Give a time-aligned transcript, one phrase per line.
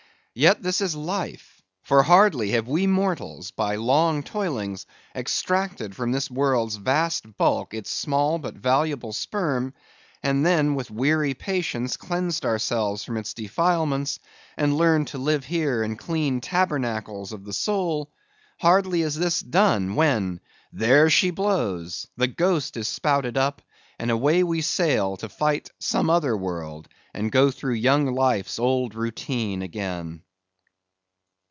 [0.33, 1.61] Yet this is life.
[1.83, 7.91] For hardly have we mortals by long toilings extracted from this world's vast bulk its
[7.91, 9.73] small but valuable sperm;
[10.23, 14.19] and then, with weary patience, cleansed ourselves from its defilements,
[14.55, 18.09] and learned to live here in clean tabernacles of the soul;
[18.61, 23.61] hardly is this done, when—There she blows!—the ghost is spouted up,
[23.99, 28.95] and away we sail to fight some other world, and go through young life's old
[28.95, 30.19] routine again.